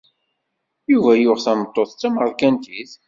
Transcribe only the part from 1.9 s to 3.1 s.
d tamerkantit.